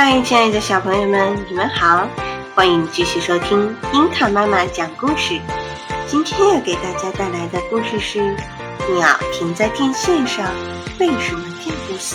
[0.00, 2.06] 嗨，亲爱的小朋友们，你们好！
[2.54, 5.40] 欢迎继续收听樱桃妈妈讲故事。
[6.06, 8.20] 今天要给大家带来的故事是：
[8.94, 10.46] 鸟停在电线上，
[11.00, 12.14] 为什么电不死？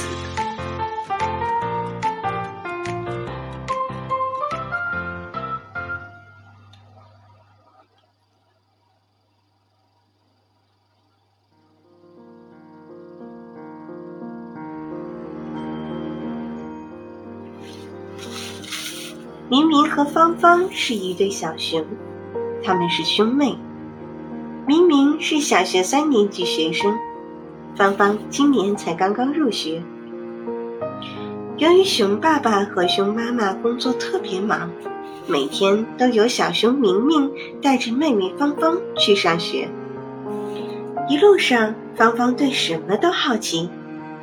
[19.53, 21.85] 明明和芳芳是一对小熊，
[22.63, 23.55] 他们是兄妹。
[24.66, 26.98] 明明是小学三年级学生，
[27.76, 29.84] 芳芳今年才刚刚入学。
[31.57, 34.71] 由于熊爸爸和熊妈妈工作特别忙，
[35.27, 39.70] 每天都有小熊明明带着妹妹芳芳去上学。
[41.07, 43.70] 一路上，芳芳对什么都好奇，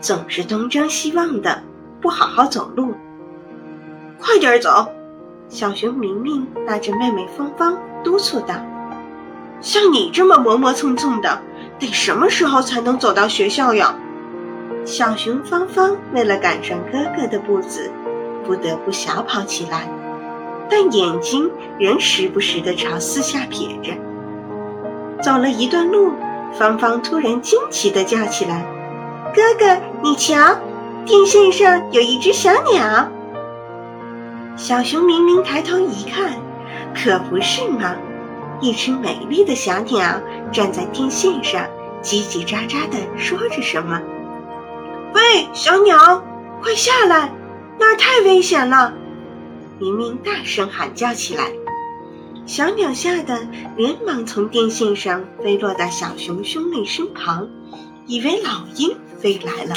[0.01, 1.63] 总是东张西望的，
[2.01, 2.95] 不好好走路。
[4.19, 4.91] 快点走！
[5.51, 8.55] 小熊明明拉着妹妹芳芳督促道
[9.61, 11.43] ：“像你这么磨磨蹭蹭的，
[11.77, 13.97] 得什么时候才能走到学校呀？”
[14.87, 17.91] 小熊芳芳为了赶上哥哥的步子，
[18.47, 19.91] 不得不小跑起来，
[20.71, 23.93] 但眼睛仍时不时地朝四下瞥着。
[25.21, 26.13] 走了一段路，
[26.53, 28.65] 芳芳突然惊奇地叫起来
[29.35, 30.57] ：“哥哥，你瞧，
[31.05, 33.09] 电线上有一只小鸟！”
[34.61, 36.35] 小熊明明抬头一看，
[36.95, 37.97] 可不是嘛！
[38.61, 40.21] 一只美丽的小鸟
[40.53, 41.67] 站在电线上，
[42.03, 44.03] 叽叽喳喳地说着什么。
[45.17, 46.23] “喂，小鸟，
[46.63, 47.33] 快下来，
[47.79, 48.93] 那儿太危险了！”
[49.81, 51.45] 明明大声喊叫起来。
[52.45, 53.41] 小鸟吓得
[53.79, 57.49] 连忙从电线上飞落到小熊兄妹身旁，
[58.07, 59.75] 以为老鹰飞来了。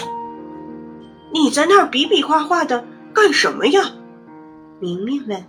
[1.31, 3.81] “你在那儿比比划划的干什么呀？”
[4.79, 5.45] 明明问：“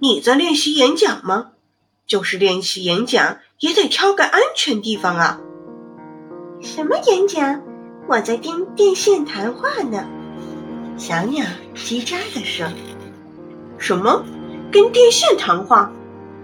[0.00, 1.52] 你在练习演讲吗？
[2.06, 5.40] 就是练习演讲，也得挑个安全地方啊。
[6.62, 7.62] ”“什么演讲？
[8.06, 10.06] 我在听电线谈话呢。”
[10.96, 11.44] 小鸟
[11.74, 12.66] 叽喳地说。
[13.78, 14.24] “什么？
[14.70, 15.92] 跟电线谈话？”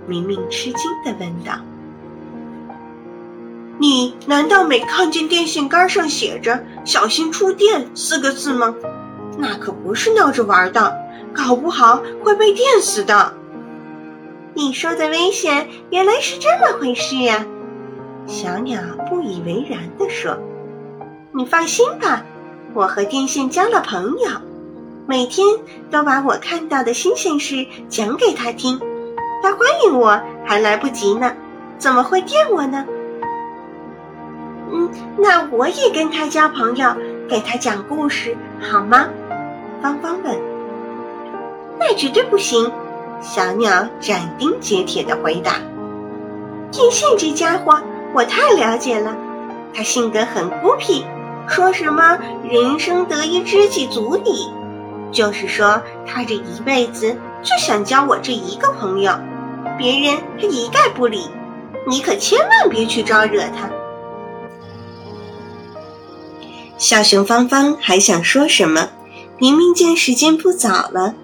[0.06, 1.52] 明明吃惊地问道。
[3.78, 8.74] “你难道没看见电线杆上写着‘小心触电’四个字吗？
[9.38, 10.98] 那可不是闹着玩的。”
[11.34, 13.32] 搞不好会被电死的。
[14.54, 17.46] 你说的危险原来是这么回事呀！
[18.26, 20.36] 小鸟不以为然地说
[21.32, 22.24] ：“你放心吧，
[22.74, 24.28] 我和电线交了朋友，
[25.06, 25.46] 每天
[25.90, 28.78] 都把我看到的新鲜事讲给他听。
[29.42, 31.32] 他欢迎我还来不及呢，
[31.78, 32.84] 怎么会电我呢？”
[34.72, 36.94] 嗯，那我也跟他交朋友，
[37.28, 39.08] 给他讲故事好吗？
[39.80, 40.49] 芳芳问。
[41.80, 42.70] 那绝对不行！
[43.22, 45.56] 小鸟斩钉截铁地回答
[46.70, 47.78] ：“电线这家伙，
[48.14, 49.16] 我太了解了。
[49.74, 51.04] 他性格很孤僻，
[51.48, 54.50] 说什么‘人生得一知己足矣’，
[55.12, 59.12] 就是说他这一辈子就想交我这一个朋友，
[59.76, 61.28] 别人他一概不理。
[61.86, 63.68] 你可千万别去招惹他。”
[66.78, 68.88] 小熊芳芳还想说什么，
[69.38, 71.14] 明明见时间不早了。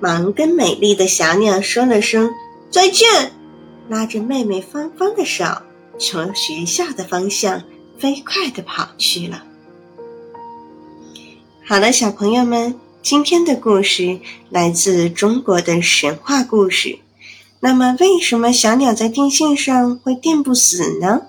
[0.00, 2.30] 忙跟美丽的小鸟说了声
[2.70, 3.32] 再见，
[3.88, 5.44] 拉着妹妹芳芳的手，
[5.98, 7.62] 朝学校的方向
[7.98, 9.44] 飞快地跑去了。
[11.66, 16.98] 好了，小朋友们，今天的故事来自中国的神话故事。
[17.60, 21.22] 那么，为什么小鸟在电线上会电不死呢？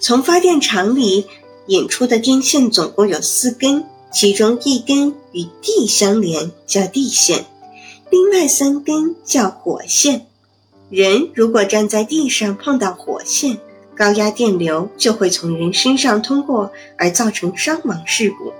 [0.00, 1.26] 从发电厂里
[1.66, 3.84] 引出的电线总共有四根。
[4.12, 7.44] 其中一根与地相连，叫地线；
[8.10, 10.26] 另外三根叫火线。
[10.90, 13.58] 人如果站在地上碰到火线，
[13.96, 18.52] 高压电流就会从人身上通过，而造成伤亡事故。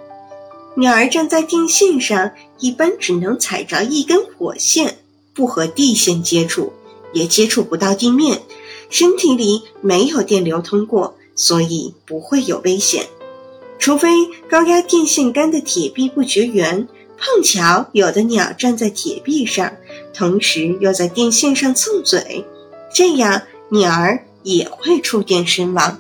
[0.81, 4.97] 鸟儿站在电线上，一般只能踩着一根火线，
[5.35, 6.73] 不和地线接触，
[7.13, 8.41] 也接触不到地面，
[8.89, 13.05] 身体里没有电流通过，所以不会有危险。
[13.83, 14.09] 除非
[14.49, 16.87] 高压电线杆的铁壁不绝缘，
[17.19, 19.73] 碰巧有的鸟站在铁壁上，
[20.15, 22.45] 同时又在电线上蹭嘴，
[22.95, 25.99] 这样鸟儿也会触电身亡。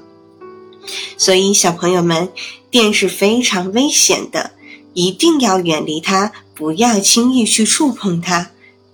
[1.18, 2.28] 所以小朋友们，
[2.70, 4.52] 电是非常危险的，
[4.94, 8.50] 一定要远离它，不要轻易去触碰它，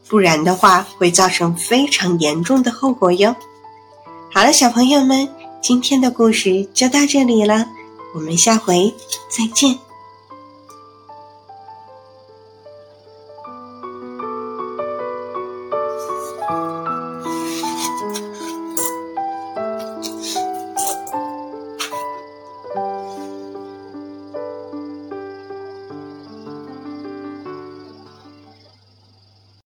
[0.09, 3.37] 不然的话会造成非常严重的后果哟。
[4.33, 5.29] 好了，小朋友们，
[5.61, 7.67] 今天的故事就到这里了。
[8.13, 8.95] 我们下回
[9.29, 9.88] 再见。